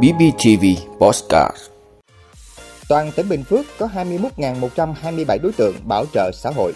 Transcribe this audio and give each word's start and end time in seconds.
BBTV 0.00 0.64
Postcard 0.98 1.56
Toàn 2.88 3.12
tỉnh 3.16 3.28
Bình 3.28 3.44
Phước 3.44 3.66
có 3.78 3.88
21.127 3.94 5.38
đối 5.42 5.52
tượng 5.52 5.74
bảo 5.84 6.04
trợ 6.14 6.30
xã 6.34 6.50
hội. 6.50 6.72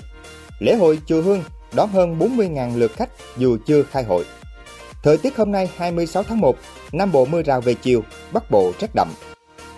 Lễ 0.59 0.75
hội 0.75 0.99
Chùa 1.07 1.22
Hương 1.22 1.43
đón 1.75 1.88
hơn 1.88 2.19
40.000 2.19 2.79
lượt 2.79 2.93
khách 2.96 3.09
dù 3.37 3.57
chưa 3.67 3.83
khai 3.83 4.04
hội. 4.04 4.25
Thời 5.03 5.19
tiết 5.19 5.37
hôm 5.37 5.53
nay 5.53 5.71
26 5.77 6.22
tháng 6.22 6.41
1, 6.41 6.57
Nam 6.93 7.12
Bộ 7.12 7.24
mưa 7.24 7.42
rào 7.42 7.60
về 7.60 7.74
chiều, 7.74 8.03
Bắc 8.32 8.50
Bộ 8.50 8.72
rét 8.80 8.94
đậm. 8.94 9.08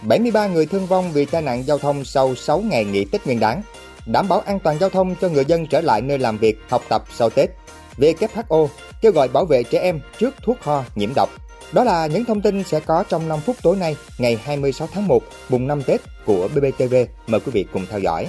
73 0.02 0.46
người 0.46 0.66
thương 0.66 0.86
vong 0.86 1.12
vì 1.12 1.24
tai 1.24 1.42
nạn 1.42 1.62
giao 1.66 1.78
thông 1.78 2.04
sau 2.04 2.34
6 2.34 2.60
ngày 2.60 2.84
nghỉ 2.84 3.04
Tết 3.04 3.26
Nguyên 3.26 3.40
đán. 3.40 3.62
Đảm 4.06 4.28
bảo 4.28 4.40
an 4.40 4.60
toàn 4.60 4.78
giao 4.78 4.90
thông 4.90 5.14
cho 5.20 5.28
người 5.28 5.44
dân 5.44 5.66
trở 5.66 5.80
lại 5.80 6.00
nơi 6.00 6.18
làm 6.18 6.38
việc, 6.38 6.58
học 6.68 6.82
tập 6.88 7.04
sau 7.14 7.30
Tết. 7.30 7.50
WHO 7.98 8.68
kêu 9.00 9.12
gọi 9.12 9.28
bảo 9.28 9.44
vệ 9.44 9.62
trẻ 9.62 9.80
em 9.80 10.00
trước 10.18 10.34
thuốc 10.42 10.56
ho 10.62 10.84
nhiễm 10.94 11.10
độc. 11.16 11.28
Đó 11.72 11.84
là 11.84 12.06
những 12.06 12.24
thông 12.24 12.40
tin 12.40 12.64
sẽ 12.64 12.80
có 12.80 13.04
trong 13.08 13.28
5 13.28 13.40
phút 13.40 13.56
tối 13.62 13.76
nay, 13.76 13.96
ngày 14.18 14.38
26 14.44 14.88
tháng 14.92 15.06
1, 15.06 15.22
mùng 15.48 15.66
5 15.66 15.82
Tết 15.82 16.00
của 16.26 16.48
BBTV. 16.54 16.94
Mời 17.26 17.40
quý 17.40 17.52
vị 17.52 17.64
cùng 17.72 17.86
theo 17.90 18.00
dõi. 18.00 18.26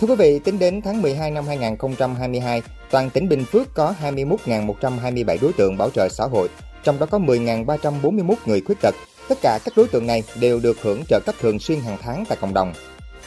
Thưa 0.00 0.06
quý 0.06 0.14
vị, 0.16 0.38
tính 0.38 0.58
đến 0.58 0.82
tháng 0.82 1.02
12 1.02 1.30
năm 1.30 1.46
2022, 1.46 2.62
toàn 2.90 3.10
tỉnh 3.10 3.28
Bình 3.28 3.44
Phước 3.44 3.74
có 3.74 3.94
21.127 4.02 5.38
đối 5.42 5.52
tượng 5.52 5.76
bảo 5.76 5.90
trợ 5.90 6.08
xã 6.10 6.24
hội, 6.24 6.48
trong 6.84 6.98
đó 6.98 7.06
có 7.10 7.18
10.341 7.18 8.34
người 8.46 8.60
khuyết 8.60 8.78
tật. 8.82 8.94
Tất 9.28 9.38
cả 9.42 9.58
các 9.64 9.76
đối 9.76 9.88
tượng 9.88 10.06
này 10.06 10.22
đều 10.40 10.60
được 10.60 10.82
hưởng 10.82 11.02
trợ 11.08 11.20
cấp 11.26 11.34
thường 11.40 11.58
xuyên 11.58 11.80
hàng 11.80 11.96
tháng 12.02 12.24
tại 12.28 12.38
cộng 12.40 12.54
đồng. 12.54 12.72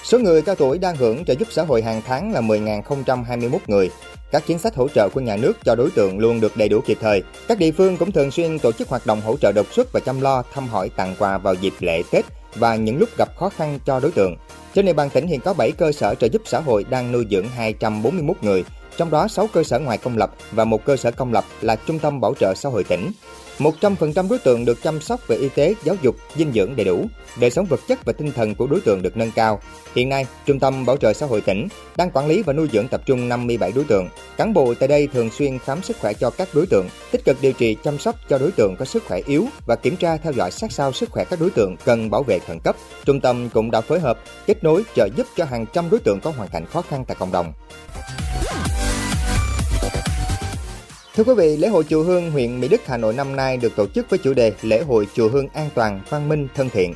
Số 0.03 0.19
người 0.19 0.41
cao 0.41 0.55
tuổi 0.55 0.77
đang 0.77 0.95
hưởng 0.95 1.25
trợ 1.25 1.33
giúp 1.33 1.47
xã 1.51 1.63
hội 1.63 1.81
hàng 1.81 2.01
tháng 2.07 2.33
là 2.33 2.41
10.021 2.41 3.57
người. 3.67 3.89
Các 4.31 4.43
chính 4.47 4.59
sách 4.59 4.75
hỗ 4.75 4.87
trợ 4.87 5.09
của 5.13 5.19
nhà 5.19 5.35
nước 5.35 5.53
cho 5.65 5.75
đối 5.75 5.91
tượng 5.91 6.19
luôn 6.19 6.41
được 6.41 6.57
đầy 6.57 6.69
đủ 6.69 6.81
kịp 6.85 6.97
thời. 7.01 7.23
Các 7.47 7.59
địa 7.59 7.71
phương 7.71 7.97
cũng 7.97 8.11
thường 8.11 8.31
xuyên 8.31 8.59
tổ 8.59 8.71
chức 8.71 8.89
hoạt 8.89 9.05
động 9.05 9.21
hỗ 9.21 9.37
trợ 9.37 9.51
đột 9.51 9.67
xuất 9.71 9.93
và 9.93 9.99
chăm 9.99 10.21
lo, 10.21 10.43
thăm 10.53 10.67
hỏi 10.67 10.89
tặng 10.95 11.15
quà 11.19 11.37
vào 11.37 11.53
dịp 11.53 11.73
lễ 11.79 12.03
Tết 12.11 12.25
và 12.55 12.75
những 12.75 12.97
lúc 12.97 13.09
gặp 13.17 13.29
khó 13.37 13.49
khăn 13.49 13.79
cho 13.85 13.99
đối 13.99 14.11
tượng. 14.11 14.35
Trên 14.73 14.85
địa 14.85 14.93
bàn 14.93 15.09
tỉnh 15.09 15.27
hiện 15.27 15.39
có 15.39 15.53
7 15.53 15.71
cơ 15.71 15.91
sở 15.91 16.15
trợ 16.15 16.27
giúp 16.27 16.41
xã 16.45 16.59
hội 16.59 16.85
đang 16.89 17.11
nuôi 17.11 17.26
dưỡng 17.31 17.48
241 17.48 18.37
người, 18.41 18.63
trong 19.02 19.12
đó 19.12 19.27
6 19.27 19.48
cơ 19.54 19.63
sở 19.63 19.80
ngoài 19.80 19.98
công 19.98 20.18
lập 20.18 20.32
và 20.52 20.66
một 20.66 20.85
cơ 20.85 20.98
sở 20.98 21.12
công 21.12 21.34
lập 21.34 21.46
là 21.62 21.76
Trung 21.76 21.99
tâm 21.99 22.21
Bảo 22.21 22.34
trợ 22.40 22.54
xã 22.55 22.70
hội 22.70 22.84
tỉnh. 22.84 23.12
100% 23.60 24.30
đối 24.30 24.40
tượng 24.40 24.66
được 24.66 24.84
chăm 24.84 25.02
sóc 25.02 25.27
về 25.27 25.35
y 25.35 25.49
tế, 25.49 25.74
giáo 25.84 25.96
dục, 26.02 26.16
dinh 26.35 26.52
dưỡng 26.54 26.76
đầy 26.76 26.85
đủ, 26.85 27.05
đời 27.40 27.52
sống 27.52 27.66
vật 27.66 27.79
chất 27.88 28.05
và 28.05 28.13
tinh 28.13 28.32
thần 28.32 28.55
của 28.55 28.68
đối 28.68 28.82
tượng 28.82 29.02
được 29.02 29.18
nâng 29.18 29.32
cao. 29.32 29.60
Hiện 29.96 30.10
nay, 30.10 30.26
Trung 30.46 30.60
tâm 30.60 30.85
Bảo 30.85 30.98
trợ 30.98 31.13
xã 31.13 31.26
hội 31.26 31.41
tỉnh 31.41 31.68
đang 31.96 32.12
quản 32.12 32.27
lý 32.27 32.41
và 32.44 32.54
nuôi 32.54 32.70
dưỡng 32.74 32.88
tập 32.88 33.02
trung 33.05 33.29
57 33.29 33.72
đối 33.76 33.84
tượng. 33.84 34.10
Cán 34.38 34.54
bộ 34.54 34.74
tại 34.74 34.88
đây 34.88 35.07
thường 35.13 35.29
xuyên 35.29 35.60
khám 35.60 35.84
sức 35.84 35.98
khỏe 35.99 36.13
cho 36.13 36.29
các 36.29 36.48
đối 36.54 36.66
tượng, 36.66 36.88
tích 37.12 37.26
cực 37.26 37.38
điều 37.41 37.54
trị 37.54 37.77
chăm 37.84 37.98
sóc 37.98 38.16
cho 38.29 38.38
đối 38.38 38.52
tượng 38.52 38.76
có 38.79 38.85
sức 38.85 39.04
khỏe 39.07 39.20
yếu 39.26 39.46
và 39.66 39.76
kiểm 39.76 39.96
tra 39.96 40.18
theo 40.18 40.34
dõi 40.34 40.52
sát 40.52 40.72
sao 40.72 40.91
sức 40.91 41.10
khỏe 41.12 41.24
các 41.24 41.40
đối 41.40 41.49
tượng 41.49 41.76
cần 41.85 42.10
bảo 42.10 42.24
vệ 42.24 42.40
khẩn 42.40 42.60
cấp. 42.60 42.76
Trung 43.05 43.22
tâm 43.22 43.49
cũng 43.49 43.72
đã 43.72 43.82
phối 43.82 43.99
hợp 43.99 44.20
kết 44.46 44.63
nối 44.63 44.84
trợ 44.96 45.07
giúp 45.18 45.27
cho 45.35 45.46
hàng 45.46 45.66
trăm 45.74 45.90
đối 45.90 45.99
tượng 45.99 46.20
có 46.20 46.34
hoàn 46.38 46.49
cảnh 46.49 46.66
khó 46.66 46.82
khăn 46.82 47.05
tại 47.07 47.16
cộng 47.20 47.32
đồng. 47.32 47.54
Thưa 51.15 51.23
quý 51.23 51.34
vị, 51.34 51.57
lễ 51.57 51.67
hội 51.67 51.84
Chùa 51.90 52.04
Hương 52.04 52.31
huyện 52.31 52.59
Mỹ 52.59 52.67
Đức 52.67 52.81
Hà 52.85 52.98
Nội 52.98 53.13
năm 53.13 53.35
nay 53.35 53.57
được 53.57 53.76
tổ 53.76 53.87
chức 53.87 54.09
với 54.09 54.20
chủ 54.20 54.34
đề 54.34 54.54
Lễ 54.62 54.81
hội 54.81 55.07
Chùa 55.13 55.29
Hương 55.29 55.48
an 55.54 55.70
toàn, 55.76 56.01
văn 56.09 56.29
minh, 56.29 56.48
thân 56.55 56.70
thiện. 56.70 56.93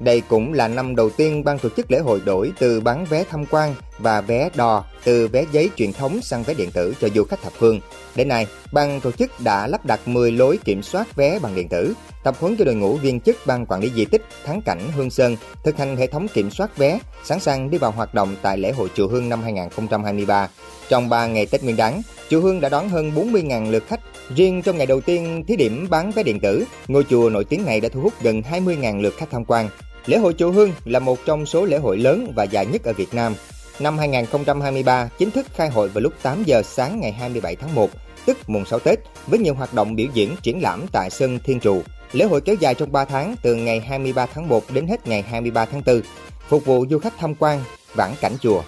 Đây 0.00 0.22
cũng 0.28 0.52
là 0.52 0.68
năm 0.68 0.96
đầu 0.96 1.10
tiên 1.10 1.44
ban 1.44 1.58
tổ 1.58 1.68
chức 1.76 1.90
lễ 1.90 1.98
hội 1.98 2.20
đổi 2.24 2.52
từ 2.58 2.80
bán 2.80 3.04
vé 3.04 3.24
tham 3.30 3.44
quan 3.50 3.74
và 3.98 4.20
vé 4.20 4.50
đò 4.54 4.84
từ 5.04 5.28
vé 5.28 5.44
giấy 5.52 5.70
truyền 5.76 5.92
thống 5.92 6.20
sang 6.22 6.42
vé 6.42 6.54
điện 6.54 6.70
tử 6.70 6.94
cho 7.00 7.08
du 7.14 7.24
khách 7.24 7.42
thập 7.42 7.52
phương. 7.52 7.80
Đến 8.14 8.28
nay, 8.28 8.46
ban 8.72 9.00
tổ 9.00 9.10
chức 9.10 9.30
đã 9.40 9.66
lắp 9.66 9.86
đặt 9.86 10.08
10 10.08 10.32
lối 10.32 10.58
kiểm 10.64 10.82
soát 10.82 11.16
vé 11.16 11.38
bằng 11.38 11.54
điện 11.54 11.68
tử, 11.68 11.94
tập 12.24 12.34
huấn 12.40 12.56
cho 12.56 12.64
đội 12.64 12.74
ngũ 12.74 12.96
viên 12.96 13.20
chức 13.20 13.36
ban 13.46 13.66
quản 13.66 13.80
lý 13.80 13.90
di 13.94 14.04
tích 14.04 14.22
Thắng 14.44 14.62
Cảnh 14.62 14.80
Hương 14.96 15.10
Sơn 15.10 15.36
thực 15.64 15.76
hành 15.76 15.96
hệ 15.96 16.06
thống 16.06 16.28
kiểm 16.28 16.50
soát 16.50 16.76
vé, 16.76 16.98
sẵn 17.24 17.40
sàng 17.40 17.70
đi 17.70 17.78
vào 17.78 17.90
hoạt 17.90 18.14
động 18.14 18.36
tại 18.42 18.58
lễ 18.58 18.72
hội 18.72 18.88
Chùa 18.94 19.08
Hương 19.08 19.28
năm 19.28 19.42
2023. 19.42 20.48
Trong 20.88 21.08
3 21.08 21.26
ngày 21.26 21.46
Tết 21.46 21.64
Nguyên 21.64 21.76
đán, 21.76 22.02
Chùa 22.30 22.40
Hương 22.40 22.60
đã 22.60 22.68
đón 22.68 22.88
hơn 22.88 23.12
40.000 23.14 23.70
lượt 23.70 23.84
khách. 23.88 24.00
Riêng 24.36 24.62
trong 24.62 24.76
ngày 24.76 24.86
đầu 24.86 25.00
tiên 25.00 25.44
thí 25.48 25.56
điểm 25.56 25.86
bán 25.90 26.10
vé 26.10 26.22
điện 26.22 26.40
tử, 26.40 26.64
ngôi 26.88 27.04
chùa 27.04 27.30
nổi 27.30 27.44
tiếng 27.44 27.64
này 27.64 27.80
đã 27.80 27.88
thu 27.88 28.00
hút 28.00 28.12
gần 28.22 28.42
20.000 28.50 29.00
lượt 29.00 29.14
khách 29.16 29.30
tham 29.30 29.44
quan. 29.44 29.68
Lễ 30.08 30.16
hội 30.16 30.34
Chùa 30.38 30.50
Hương 30.50 30.72
là 30.84 30.98
một 30.98 31.18
trong 31.26 31.46
số 31.46 31.64
lễ 31.64 31.78
hội 31.78 31.98
lớn 31.98 32.32
và 32.36 32.44
dài 32.44 32.66
nhất 32.66 32.82
ở 32.84 32.92
Việt 32.92 33.14
Nam. 33.14 33.34
Năm 33.80 33.98
2023 33.98 35.08
chính 35.18 35.30
thức 35.30 35.46
khai 35.54 35.70
hội 35.70 35.88
vào 35.88 36.00
lúc 36.00 36.12
8 36.22 36.42
giờ 36.44 36.62
sáng 36.62 37.00
ngày 37.00 37.12
27 37.12 37.56
tháng 37.56 37.74
1, 37.74 37.90
tức 38.26 38.38
mùng 38.46 38.64
6 38.64 38.78
Tết, 38.78 38.98
với 39.26 39.38
nhiều 39.38 39.54
hoạt 39.54 39.74
động 39.74 39.96
biểu 39.96 40.06
diễn 40.14 40.36
triển 40.42 40.62
lãm 40.62 40.86
tại 40.92 41.10
sân 41.10 41.38
Thiên 41.44 41.60
Trụ. 41.60 41.82
Lễ 42.12 42.24
hội 42.24 42.40
kéo 42.40 42.54
dài 42.54 42.74
trong 42.74 42.92
3 42.92 43.04
tháng 43.04 43.34
từ 43.42 43.54
ngày 43.54 43.80
23 43.80 44.26
tháng 44.26 44.48
1 44.48 44.64
đến 44.72 44.86
hết 44.86 45.08
ngày 45.08 45.22
23 45.22 45.64
tháng 45.64 45.82
4, 45.86 46.00
phục 46.48 46.64
vụ 46.64 46.86
du 46.90 46.98
khách 46.98 47.14
tham 47.18 47.34
quan, 47.34 47.60
vãn 47.94 48.10
cảnh 48.20 48.36
chùa. 48.40 48.62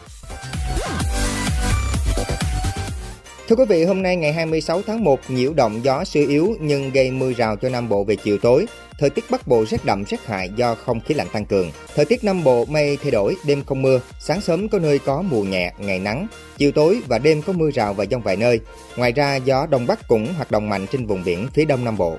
Thưa 3.50 3.56
quý 3.56 3.65
vị, 3.69 3.84
hôm 3.84 4.03
nay 4.03 4.16
ngày 4.16 4.33
26 4.33 4.83
tháng 4.87 5.05
1, 5.05 5.21
nhiễu 5.28 5.53
động 5.53 5.84
gió 5.84 6.05
suy 6.05 6.27
yếu 6.27 6.56
nhưng 6.61 6.91
gây 6.91 7.11
mưa 7.11 7.33
rào 7.33 7.56
cho 7.56 7.69
Nam 7.69 7.88
Bộ 7.88 8.05
về 8.05 8.16
chiều 8.16 8.38
tối. 8.38 8.66
Thời 8.99 9.11
tiết 9.11 9.25
Bắc 9.31 9.47
Bộ 9.47 9.65
rét 9.65 9.84
đậm 9.84 10.05
rét 10.05 10.27
hại 10.27 10.50
do 10.56 10.75
không 10.75 11.00
khí 11.00 11.15
lạnh 11.15 11.27
tăng 11.33 11.47
cường. 11.47 11.71
Thời 11.94 12.05
tiết 12.05 12.25
Nam 12.25 12.44
Bộ 12.44 12.65
mây 12.65 12.99
thay 13.03 13.11
đổi, 13.11 13.37
đêm 13.47 13.65
không 13.65 13.83
mưa, 13.83 14.00
sáng 14.19 14.41
sớm 14.41 14.69
có 14.69 14.78
nơi 14.78 14.99
có 14.99 15.22
mù 15.22 15.43
nhẹ, 15.43 15.72
ngày 15.78 15.99
nắng. 15.99 16.27
Chiều 16.59 16.72
tối 16.72 17.00
và 17.09 17.19
đêm 17.19 17.43
có 17.43 17.53
mưa 17.53 17.71
rào 17.71 17.94
và 17.94 18.05
dông 18.11 18.22
vài 18.22 18.37
nơi. 18.37 18.61
Ngoài 18.97 19.12
ra, 19.12 19.37
gió 19.37 19.67
Đông 19.71 19.87
Bắc 19.87 20.09
cũng 20.09 20.34
hoạt 20.37 20.50
động 20.50 20.69
mạnh 20.69 20.87
trên 20.93 21.06
vùng 21.06 21.25
biển 21.25 21.49
phía 21.55 21.65
Đông 21.65 21.84
Nam 21.84 21.97
Bộ. 21.97 22.17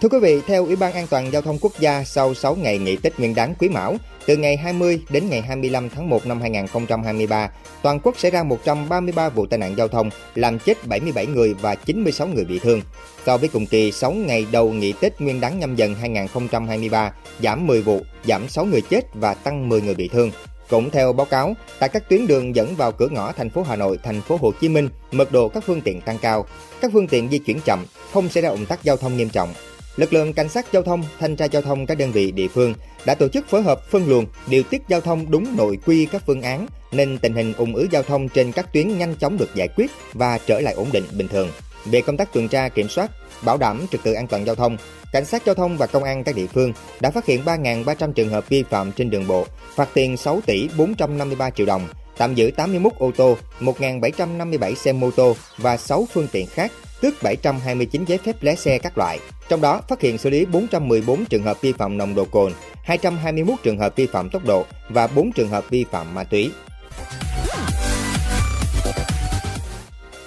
Thưa 0.00 0.08
quý 0.08 0.18
vị, 0.22 0.40
theo 0.46 0.66
Ủy 0.66 0.76
ban 0.76 0.92
An 0.92 1.06
toàn 1.06 1.32
Giao 1.32 1.42
thông 1.42 1.58
Quốc 1.60 1.72
gia, 1.78 2.04
sau 2.04 2.34
6 2.34 2.56
ngày 2.56 2.78
nghỉ 2.78 2.96
Tết 2.96 3.18
Nguyên 3.18 3.34
đán 3.34 3.54
Quý 3.58 3.68
Mão, 3.68 3.96
từ 4.26 4.36
ngày 4.36 4.56
20 4.56 5.00
đến 5.08 5.28
ngày 5.30 5.40
25 5.40 5.88
tháng 5.90 6.08
1 6.08 6.26
năm 6.26 6.40
2023, 6.40 7.50
toàn 7.82 8.00
quốc 8.02 8.18
xảy 8.18 8.30
ra 8.30 8.42
133 8.42 9.28
vụ 9.28 9.46
tai 9.46 9.58
nạn 9.58 9.74
giao 9.76 9.88
thông, 9.88 10.10
làm 10.34 10.58
chết 10.58 10.86
77 10.86 11.26
người 11.26 11.54
và 11.54 11.74
96 11.74 12.26
người 12.26 12.44
bị 12.44 12.58
thương. 12.58 12.82
So 13.26 13.36
với 13.36 13.48
cùng 13.48 13.66
kỳ 13.66 13.92
6 13.92 14.12
ngày 14.12 14.46
đầu 14.52 14.72
nghỉ 14.72 14.92
Tết 15.00 15.20
Nguyên 15.20 15.40
đán 15.40 15.58
nhâm 15.58 15.76
dần 15.76 15.94
2023, 15.94 17.12
giảm 17.42 17.66
10 17.66 17.82
vụ, 17.82 18.00
giảm 18.24 18.48
6 18.48 18.64
người 18.64 18.80
chết 18.80 19.00
và 19.14 19.34
tăng 19.34 19.68
10 19.68 19.80
người 19.80 19.94
bị 19.94 20.08
thương. 20.08 20.30
Cũng 20.70 20.90
theo 20.90 21.12
báo 21.12 21.24
cáo, 21.24 21.54
tại 21.78 21.88
các 21.88 22.08
tuyến 22.08 22.26
đường 22.26 22.56
dẫn 22.56 22.74
vào 22.74 22.92
cửa 22.92 23.08
ngõ 23.08 23.32
thành 23.32 23.50
phố 23.50 23.62
Hà 23.62 23.76
Nội, 23.76 23.98
thành 24.02 24.20
phố 24.20 24.38
Hồ 24.40 24.52
Chí 24.60 24.68
Minh, 24.68 24.88
mật 25.12 25.32
độ 25.32 25.48
các 25.48 25.64
phương 25.66 25.80
tiện 25.80 26.00
tăng 26.00 26.18
cao, 26.18 26.46
các 26.80 26.90
phương 26.94 27.08
tiện 27.08 27.30
di 27.30 27.38
chuyển 27.38 27.60
chậm, 27.64 27.84
không 28.12 28.28
xảy 28.28 28.42
ra 28.42 28.48
ủng 28.48 28.66
tắc 28.66 28.82
giao 28.82 28.96
thông 28.96 29.16
nghiêm 29.16 29.28
trọng, 29.28 29.54
lực 29.96 30.12
lượng 30.12 30.32
cảnh 30.32 30.48
sát 30.48 30.66
giao 30.72 30.82
thông, 30.82 31.04
thanh 31.18 31.36
tra 31.36 31.44
giao 31.44 31.62
thông 31.62 31.86
các 31.86 31.98
đơn 31.98 32.12
vị 32.12 32.32
địa 32.32 32.48
phương 32.48 32.74
đã 33.04 33.14
tổ 33.14 33.28
chức 33.28 33.48
phối 33.48 33.62
hợp 33.62 33.90
phân 33.90 34.08
luồng, 34.08 34.26
điều 34.46 34.62
tiết 34.62 34.82
giao 34.88 35.00
thông 35.00 35.30
đúng 35.30 35.56
nội 35.56 35.78
quy 35.86 36.06
các 36.06 36.22
phương 36.26 36.42
án 36.42 36.66
nên 36.92 37.18
tình 37.18 37.34
hình 37.34 37.52
ủng 37.52 37.74
ứ 37.74 37.88
giao 37.90 38.02
thông 38.02 38.28
trên 38.28 38.52
các 38.52 38.72
tuyến 38.72 38.98
nhanh 38.98 39.14
chóng 39.14 39.38
được 39.38 39.54
giải 39.54 39.68
quyết 39.76 39.90
và 40.12 40.38
trở 40.38 40.60
lại 40.60 40.74
ổn 40.74 40.88
định 40.92 41.04
bình 41.12 41.28
thường. 41.28 41.48
Về 41.84 42.00
công 42.00 42.16
tác 42.16 42.32
tuần 42.32 42.48
tra 42.48 42.68
kiểm 42.68 42.88
soát, 42.88 43.10
bảo 43.44 43.56
đảm 43.56 43.86
trật 43.90 44.02
tự 44.02 44.12
an 44.12 44.26
toàn 44.26 44.46
giao 44.46 44.54
thông, 44.54 44.76
cảnh 45.12 45.24
sát 45.24 45.42
giao 45.46 45.54
thông 45.54 45.76
và 45.76 45.86
công 45.86 46.04
an 46.04 46.24
các 46.24 46.34
địa 46.34 46.46
phương 46.46 46.72
đã 47.00 47.10
phát 47.10 47.26
hiện 47.26 47.44
3.300 47.44 48.12
trường 48.12 48.28
hợp 48.28 48.48
vi 48.48 48.62
phạm 48.62 48.92
trên 48.92 49.10
đường 49.10 49.26
bộ, 49.26 49.46
phạt 49.74 49.88
tiền 49.94 50.16
6 50.16 50.40
tỷ 50.46 50.68
453 50.78 51.50
triệu 51.50 51.66
đồng, 51.66 51.88
tạm 52.16 52.34
giữ 52.34 52.50
81 52.50 52.92
ô 52.98 53.10
tô, 53.16 53.36
1.757 53.60 54.74
xe 54.74 54.92
mô 54.92 55.10
tô 55.10 55.36
và 55.58 55.76
6 55.76 56.06
phương 56.12 56.28
tiện 56.32 56.46
khác 56.46 56.72
tước 57.02 57.22
729 57.22 58.04
giấy 58.04 58.18
phép 58.18 58.42
lái 58.42 58.56
xe 58.56 58.78
các 58.78 58.98
loại. 58.98 59.18
Trong 59.48 59.60
đó 59.60 59.80
phát 59.88 60.00
hiện 60.00 60.18
xử 60.18 60.30
lý 60.30 60.44
414 60.44 61.24
trường 61.24 61.42
hợp 61.42 61.60
vi 61.60 61.72
phạm 61.72 61.98
nồng 61.98 62.14
độ 62.14 62.24
cồn, 62.24 62.52
221 62.84 63.58
trường 63.62 63.78
hợp 63.78 63.96
vi 63.96 64.06
phạm 64.06 64.30
tốc 64.30 64.44
độ 64.44 64.64
và 64.88 65.06
4 65.06 65.32
trường 65.32 65.48
hợp 65.48 65.70
vi 65.70 65.84
phạm 65.90 66.14
ma 66.14 66.24
túy. 66.24 66.50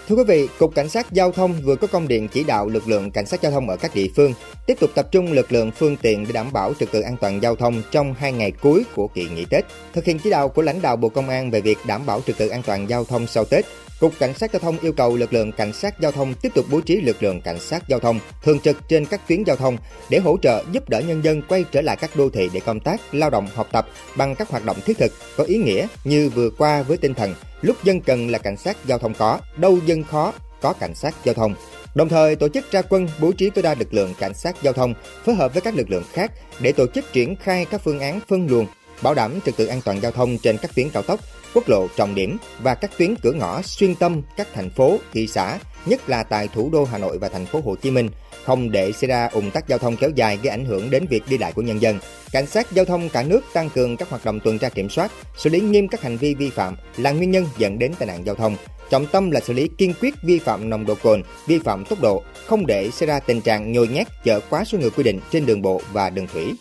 Thưa 0.08 0.16
quý 0.16 0.24
vị, 0.28 0.48
Cục 0.60 0.76
Cảnh 0.76 0.90
sát 0.90 1.12
Giao 1.12 1.32
thông 1.32 1.54
vừa 1.64 1.76
có 1.76 1.88
công 1.88 2.08
điện 2.08 2.28
chỉ 2.28 2.44
đạo 2.44 2.68
lực 2.68 2.88
lượng 2.88 3.12
cảnh 3.12 3.26
sát 3.26 3.42
giao 3.42 3.52
thông 3.52 3.70
ở 3.70 3.78
các 3.78 3.96
địa 3.96 4.08
phương 4.16 4.34
tiếp 4.66 4.78
tục 4.80 4.90
tập 4.96 5.08
trung 5.12 5.32
lực 5.32 5.52
lượng 5.52 5.72
phương 5.72 5.98
tiện 5.98 6.24
để 6.24 6.32
đảm 6.32 6.54
bảo 6.54 6.74
trật 6.80 6.92
tự 6.92 7.02
an 7.02 7.18
toàn 7.22 7.42
giao 7.42 7.56
thông 7.56 7.82
trong 7.92 8.14
hai 8.14 8.32
ngày 8.32 8.52
cuối 8.52 8.84
của 8.96 9.08
kỳ 9.08 9.30
nghỉ 9.30 9.46
Tết. 9.46 9.66
Thực 9.94 10.06
hiện 10.06 10.20
chỉ 10.20 10.30
đạo 10.30 10.50
của 10.50 10.62
lãnh 10.62 10.82
đạo 10.82 10.96
Bộ 10.96 11.10
Công 11.10 11.30
an 11.30 11.52
về 11.52 11.62
việc 11.62 11.78
đảm 11.88 12.06
bảo 12.06 12.22
trật 12.22 12.38
tự 12.38 12.48
an 12.48 12.62
toàn 12.66 12.90
giao 12.90 13.04
thông 13.04 13.28
sau 13.28 13.46
Tết, 13.46 13.66
Cục 14.00 14.14
Cảnh 14.20 14.34
sát 14.34 14.54
Giao 14.54 14.60
thông 14.60 14.80
yêu 14.80 14.94
cầu 14.94 15.16
lực 15.16 15.34
lượng 15.34 15.52
cảnh 15.52 15.74
sát 15.74 16.00
giao 16.00 16.12
thông 16.12 16.34
tiếp 16.34 16.50
tục 16.56 16.66
bố 16.72 16.82
trí 16.82 17.02
lực 17.02 17.24
lượng 17.24 17.42
cảnh 17.42 17.60
sát 17.60 17.88
giao 17.88 18.00
thông 18.00 18.20
thường 18.44 18.60
trực 18.60 18.78
trên 18.88 19.06
các 19.06 19.28
tuyến 19.28 19.44
giao 19.44 19.56
thông 19.56 19.78
để 20.10 20.20
hỗ 20.20 20.38
trợ 20.42 20.64
giúp 20.72 20.90
đỡ 20.90 21.00
nhân 21.00 21.24
dân 21.24 21.42
quay 21.42 21.66
trở 21.72 21.82
lại 21.82 21.96
các 21.96 22.16
đô 22.16 22.30
thị 22.30 22.50
để 22.54 22.60
công 22.60 22.80
tác, 22.80 23.02
lao 23.12 23.30
động, 23.30 23.48
học 23.56 23.68
tập 23.72 23.88
bằng 24.18 24.36
các 24.36 24.50
hoạt 24.50 24.66
động 24.66 24.78
thiết 24.86 24.98
thực 24.98 25.12
có 25.38 25.44
ý 25.44 25.58
nghĩa 25.58 25.88
như 26.04 26.30
vừa 26.30 26.50
qua 26.50 26.82
với 26.82 26.98
tinh 26.98 27.14
thần 27.14 27.34
lúc 27.62 27.84
dân 27.84 28.02
cần 28.02 28.30
là 28.30 28.38
cảnh 28.38 28.58
sát 28.58 28.78
giao 28.86 28.98
thông 28.98 29.14
có, 29.14 29.40
đâu 29.58 29.80
dân 29.86 30.04
khó 30.04 30.34
có 30.62 30.74
cảnh 30.74 30.96
sát 30.96 31.16
giao 31.24 31.36
thông. 31.36 31.56
Đồng 31.96 32.10
thời 32.10 32.36
tổ 32.36 32.50
chức 32.50 32.72
ra 32.72 32.82
quân 32.82 33.08
bố 33.20 33.32
trí 33.32 33.50
tối 33.50 33.62
đa 33.62 33.76
lực 33.76 33.94
lượng 33.94 34.14
cảnh 34.20 34.34
sát 34.34 34.56
giao 34.62 34.74
thông 34.74 34.94
phối 35.26 35.36
hợp 35.36 35.54
với 35.54 35.62
các 35.62 35.76
lực 35.76 35.90
lượng 35.90 36.04
khác 36.14 36.32
để 36.60 36.72
tổ 36.72 36.86
chức 36.96 37.14
triển 37.14 37.36
khai 37.36 37.66
các 37.66 37.82
phương 37.84 38.00
án 38.00 38.20
phân 38.28 38.48
luồng, 38.48 38.66
bảo 39.02 39.14
đảm 39.14 39.40
trật 39.46 39.58
tự 39.58 39.66
an 39.66 39.82
toàn 39.86 40.02
giao 40.02 40.12
thông 40.12 40.38
trên 40.38 40.58
các 40.58 40.76
tuyến 40.76 40.90
cao 40.90 41.04
tốc, 41.04 41.20
quốc 41.56 41.70
lộ 41.70 41.88
trọng 41.96 42.16
điểm 42.16 42.38
và 42.60 42.76
các 42.76 42.92
tuyến 42.98 43.16
cửa 43.16 43.32
ngõ 43.32 43.62
xuyên 43.62 43.96
tâm 43.96 44.22
các 44.38 44.48
thành 44.54 44.70
phố, 44.70 44.98
thị 45.14 45.28
xã 45.28 45.60
nhất 45.86 46.10
là 46.10 46.24
tại 46.24 46.50
thủ 46.54 46.70
đô 46.74 46.84
Hà 46.84 46.98
Nội 46.98 47.18
và 47.18 47.30
thành 47.30 47.46
phố 47.46 47.62
Hồ 47.66 47.76
Chí 47.76 47.92
Minh, 47.92 48.10
không 48.44 48.72
để 48.72 48.92
xảy 48.92 49.08
ra 49.08 49.28
ủng 49.28 49.52
tắc 49.52 49.68
giao 49.68 49.80
thông 49.80 49.98
kéo 49.98 50.10
dài 50.16 50.40
gây 50.44 50.52
ảnh 50.52 50.66
hưởng 50.66 50.90
đến 50.90 51.06
việc 51.10 51.24
đi 51.30 51.38
lại 51.38 51.52
của 51.52 51.62
nhân 51.62 51.82
dân. 51.82 52.00
Cảnh 52.32 52.46
sát 52.46 52.72
giao 52.72 52.86
thông 52.86 53.10
cả 53.10 53.24
nước 53.24 53.42
tăng 53.54 53.70
cường 53.70 53.98
các 53.98 54.10
hoạt 54.10 54.26
động 54.26 54.40
tuần 54.40 54.60
tra 54.60 54.70
kiểm 54.70 54.90
soát, 54.90 55.12
xử 55.38 55.50
lý 55.50 55.60
nghiêm 55.60 55.88
các 55.88 56.02
hành 56.02 56.18
vi 56.18 56.36
vi 56.36 56.50
phạm 56.50 56.76
là 56.98 57.12
nguyên 57.12 57.32
nhân 57.32 57.46
dẫn 57.58 57.80
đến 57.80 57.94
tai 58.00 58.08
nạn 58.08 58.26
giao 58.26 58.36
thông. 58.36 58.58
Trọng 58.90 59.06
tâm 59.06 59.32
là 59.32 59.40
xử 59.40 59.54
lý 59.54 59.70
kiên 59.78 59.94
quyết 60.02 60.14
vi 60.24 60.40
phạm 60.40 60.70
nồng 60.70 60.86
độ 60.86 60.96
cồn, 61.04 61.22
vi 61.48 61.60
phạm 61.60 61.86
tốc 61.86 62.02
độ, 62.02 62.24
không 62.46 62.66
để 62.66 62.90
xảy 62.92 63.08
ra 63.08 63.20
tình 63.20 63.42
trạng 63.42 63.72
nhồi 63.72 63.88
nhét 63.88 64.08
chở 64.24 64.40
quá 64.50 64.64
số 64.66 64.78
người 64.78 64.90
quy 64.90 65.04
định 65.04 65.20
trên 65.32 65.46
đường 65.46 65.62
bộ 65.62 65.82
và 65.92 66.10
đường 66.10 66.28
thủy. 66.34 66.54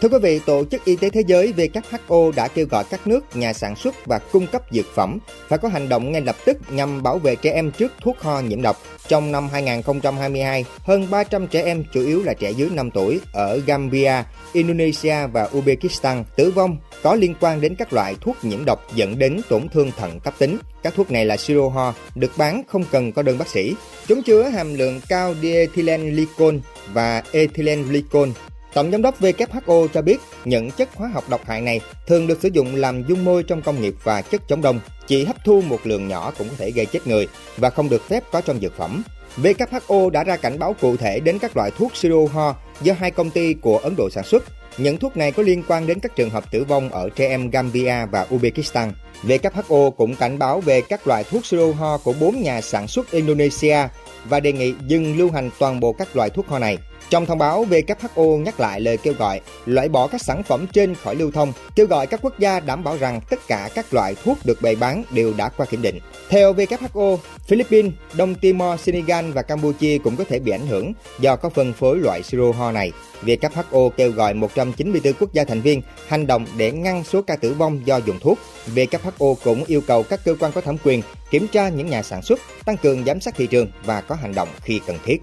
Thưa 0.00 0.08
quý 0.08 0.18
vị, 0.22 0.40
Tổ 0.46 0.64
chức 0.64 0.84
Y 0.84 0.96
tế 0.96 1.10
Thế 1.10 1.22
giới 1.26 1.54
WHO 1.56 2.32
đã 2.32 2.48
kêu 2.48 2.66
gọi 2.70 2.84
các 2.90 3.06
nước, 3.06 3.36
nhà 3.36 3.52
sản 3.52 3.76
xuất 3.76 4.06
và 4.06 4.18
cung 4.18 4.46
cấp 4.46 4.62
dược 4.70 4.94
phẩm 4.94 5.18
phải 5.48 5.58
có 5.58 5.68
hành 5.68 5.88
động 5.88 6.12
ngay 6.12 6.20
lập 6.20 6.36
tức 6.44 6.56
nhằm 6.70 7.02
bảo 7.02 7.18
vệ 7.18 7.36
trẻ 7.36 7.52
em 7.52 7.70
trước 7.70 7.92
thuốc 8.00 8.20
ho 8.20 8.40
nhiễm 8.40 8.62
độc. 8.62 8.76
Trong 9.08 9.32
năm 9.32 9.48
2022, 9.52 10.64
hơn 10.82 11.06
300 11.10 11.46
trẻ 11.46 11.62
em, 11.62 11.84
chủ 11.92 12.00
yếu 12.00 12.22
là 12.22 12.34
trẻ 12.34 12.50
dưới 12.50 12.70
5 12.70 12.90
tuổi, 12.90 13.20
ở 13.32 13.60
Gambia, 13.66 14.12
Indonesia 14.52 15.26
và 15.32 15.48
Uzbekistan 15.52 16.24
tử 16.36 16.50
vong 16.50 16.76
có 17.02 17.14
liên 17.14 17.34
quan 17.40 17.60
đến 17.60 17.74
các 17.74 17.92
loại 17.92 18.14
thuốc 18.20 18.36
nhiễm 18.42 18.64
độc 18.64 18.94
dẫn 18.94 19.18
đến 19.18 19.40
tổn 19.48 19.68
thương 19.68 19.90
thận 19.96 20.20
cấp 20.20 20.34
tính. 20.38 20.58
Các 20.82 20.94
thuốc 20.94 21.10
này 21.10 21.24
là 21.24 21.36
siro 21.36 21.68
ho, 21.68 21.94
được 22.14 22.32
bán 22.36 22.62
không 22.68 22.84
cần 22.90 23.12
có 23.12 23.22
đơn 23.22 23.38
bác 23.38 23.48
sĩ. 23.48 23.74
Chúng 24.06 24.22
chứa 24.22 24.42
hàm 24.42 24.74
lượng 24.74 25.00
cao 25.08 25.34
diethylene 25.42 26.10
glycol 26.10 26.56
và 26.92 27.22
ethylene 27.32 27.82
glycol 27.82 28.28
Tổng 28.74 28.90
giám 28.90 29.02
đốc 29.02 29.20
WHO 29.20 29.88
cho 29.88 30.02
biết 30.02 30.20
những 30.44 30.70
chất 30.70 30.88
hóa 30.94 31.08
học 31.08 31.24
độc 31.28 31.46
hại 31.46 31.60
này 31.60 31.80
thường 32.06 32.26
được 32.26 32.38
sử 32.42 32.48
dụng 32.52 32.76
làm 32.76 33.02
dung 33.08 33.24
môi 33.24 33.42
trong 33.42 33.62
công 33.62 33.80
nghiệp 33.80 33.94
và 34.04 34.22
chất 34.22 34.48
chống 34.48 34.62
đông, 34.62 34.80
chỉ 35.06 35.24
hấp 35.24 35.44
thu 35.44 35.60
một 35.60 35.78
lượng 35.84 36.08
nhỏ 36.08 36.32
cũng 36.38 36.48
có 36.48 36.54
thể 36.58 36.70
gây 36.70 36.86
chết 36.86 37.06
người 37.06 37.28
và 37.56 37.70
không 37.70 37.88
được 37.88 38.08
phép 38.08 38.24
có 38.32 38.40
trong 38.40 38.60
dược 38.60 38.76
phẩm. 38.76 39.02
WHO 39.36 40.10
đã 40.10 40.24
ra 40.24 40.36
cảnh 40.36 40.58
báo 40.58 40.74
cụ 40.80 40.96
thể 40.96 41.20
đến 41.20 41.38
các 41.38 41.56
loại 41.56 41.70
thuốc 41.78 41.96
siro 41.96 42.16
ho 42.32 42.56
do 42.82 42.92
hai 42.98 43.10
công 43.10 43.30
ty 43.30 43.54
của 43.54 43.78
Ấn 43.78 43.94
Độ 43.96 44.08
sản 44.10 44.24
xuất. 44.24 44.44
Những 44.78 44.98
thuốc 44.98 45.16
này 45.16 45.32
có 45.32 45.42
liên 45.42 45.62
quan 45.68 45.86
đến 45.86 46.00
các 46.00 46.16
trường 46.16 46.30
hợp 46.30 46.50
tử 46.50 46.64
vong 46.64 46.88
ở 46.88 47.08
trẻ 47.08 47.28
em 47.28 47.50
Gambia 47.50 48.06
và 48.10 48.26
Uzbekistan. 48.30 48.90
WHO 49.22 49.90
cũng 49.90 50.14
cảnh 50.14 50.38
báo 50.38 50.60
về 50.60 50.80
các 50.80 51.06
loại 51.06 51.24
thuốc 51.24 51.46
siro 51.46 51.72
ho 51.72 51.98
của 51.98 52.12
bốn 52.20 52.42
nhà 52.42 52.60
sản 52.60 52.88
xuất 52.88 53.10
Indonesia 53.10 53.78
và 54.24 54.40
đề 54.40 54.52
nghị 54.52 54.74
dừng 54.86 55.18
lưu 55.18 55.30
hành 55.30 55.50
toàn 55.58 55.80
bộ 55.80 55.92
các 55.92 56.16
loại 56.16 56.30
thuốc 56.30 56.48
ho 56.48 56.58
này. 56.58 56.78
Trong 57.10 57.26
thông 57.26 57.38
báo, 57.38 57.66
WHO 57.70 58.38
nhắc 58.38 58.60
lại 58.60 58.80
lời 58.80 58.96
kêu 58.96 59.14
gọi 59.18 59.40
loại 59.66 59.88
bỏ 59.88 60.06
các 60.06 60.22
sản 60.22 60.42
phẩm 60.42 60.66
trên 60.72 60.94
khỏi 60.94 61.14
lưu 61.14 61.30
thông, 61.30 61.52
kêu 61.74 61.86
gọi 61.86 62.06
các 62.06 62.20
quốc 62.22 62.38
gia 62.38 62.60
đảm 62.60 62.84
bảo 62.84 62.96
rằng 62.96 63.20
tất 63.30 63.40
cả 63.48 63.68
các 63.74 63.94
loại 63.94 64.14
thuốc 64.24 64.38
được 64.44 64.62
bày 64.62 64.76
bán 64.76 65.04
đều 65.10 65.34
đã 65.36 65.48
qua 65.48 65.66
kiểm 65.66 65.82
định. 65.82 65.98
Theo 66.28 66.54
WHO, 66.54 67.16
Philippines, 67.46 67.92
Đông 68.14 68.34
Timor, 68.34 68.80
Senegal 68.80 69.30
và 69.30 69.42
Campuchia 69.42 69.98
cũng 69.98 70.16
có 70.16 70.24
thể 70.24 70.38
bị 70.38 70.52
ảnh 70.52 70.66
hưởng 70.66 70.92
do 71.20 71.36
có 71.36 71.48
phân 71.48 71.72
phối 71.72 71.98
loại 71.98 72.22
siro 72.22 72.52
ho 72.52 72.72
này. 72.72 72.92
WHO 73.22 73.90
kêu 73.90 74.10
gọi 74.10 74.34
194 74.68 75.12
quốc 75.20 75.32
gia 75.32 75.44
thành 75.44 75.60
viên 75.60 75.82
hành 76.08 76.26
động 76.26 76.46
để 76.56 76.72
ngăn 76.72 77.04
số 77.04 77.22
ca 77.22 77.36
tử 77.36 77.52
vong 77.52 77.80
do 77.84 77.96
dùng 77.96 78.18
thuốc. 78.20 78.38
WHO 78.74 79.34
cũng 79.44 79.64
yêu 79.66 79.80
cầu 79.86 80.02
các 80.02 80.20
cơ 80.24 80.34
quan 80.40 80.52
có 80.52 80.60
thẩm 80.60 80.76
quyền 80.84 81.02
kiểm 81.30 81.46
tra 81.48 81.68
những 81.68 81.86
nhà 81.86 82.02
sản 82.02 82.22
xuất, 82.22 82.40
tăng 82.64 82.76
cường 82.76 83.04
giám 83.04 83.20
sát 83.20 83.34
thị 83.36 83.46
trường 83.46 83.70
và 83.84 84.00
có 84.00 84.14
hành 84.14 84.34
động 84.34 84.48
khi 84.62 84.80
cần 84.86 84.98
thiết. 85.04 85.22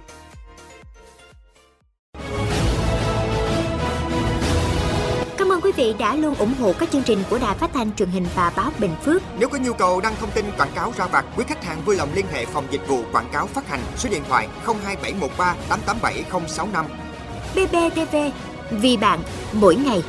quý 5.67 5.73
vị 5.75 5.95
đã 5.99 6.15
luôn 6.15 6.35
ủng 6.35 6.53
hộ 6.59 6.73
các 6.79 6.91
chương 6.91 7.03
trình 7.03 7.23
của 7.29 7.39
Đài 7.39 7.55
Phát 7.55 7.69
thanh 7.73 7.95
truyền 7.95 8.09
hình 8.09 8.25
và 8.35 8.53
báo 8.57 8.71
Bình 8.79 8.95
Phước. 9.03 9.21
Nếu 9.39 9.49
có 9.49 9.57
nhu 9.57 9.73
cầu 9.73 10.01
đăng 10.01 10.15
thông 10.15 10.31
tin 10.31 10.45
quảng 10.57 10.71
cáo 10.75 10.93
ra 10.97 11.07
vặt, 11.07 11.25
quý 11.37 11.43
khách 11.47 11.63
hàng 11.63 11.81
vui 11.85 11.95
lòng 11.95 12.09
liên 12.15 12.25
hệ 12.31 12.45
phòng 12.45 12.67
dịch 12.71 12.87
vụ 12.87 13.01
quảng 13.11 13.29
cáo 13.33 13.47
phát 13.47 13.67
hành 13.67 13.79
số 13.97 14.09
điện 14.09 14.23
thoại 14.29 14.47
02713 14.65 15.55
887065. 15.69 16.85
BBTV, 17.55 18.15
vì 18.71 18.97
bạn 18.97 19.19
mỗi 19.53 19.75
ngày. 19.75 20.03